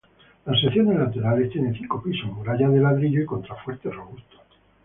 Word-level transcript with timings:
Las 0.47 0.59
secciones 0.59 0.97
laterales 0.97 1.51
tienen 1.51 1.75
cinco 1.75 2.01
pisos, 2.01 2.25
murallas 2.33 2.73
de 2.73 2.79
ladrillo 2.79 3.21
y 3.21 3.25
contrafuertes 3.27 3.93
robustos. 3.95 4.41